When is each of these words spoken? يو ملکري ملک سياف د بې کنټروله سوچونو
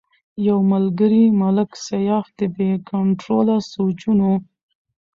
يو 0.47 0.55
ملکري 0.71 1.23
ملک 1.41 1.69
سياف 1.87 2.25
د 2.39 2.39
بې 2.55 2.71
کنټروله 2.89 3.55
سوچونو 3.71 4.31